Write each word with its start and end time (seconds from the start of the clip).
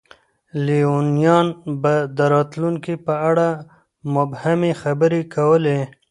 لیونیان 0.65 1.47
به 1.81 1.93
د 2.17 2.19
راتلونکي 2.33 2.93
په 3.05 3.13
اړه 3.29 3.47
مبهمې 4.13 4.71
خبرې 4.81 5.21
کولې. 5.35 5.79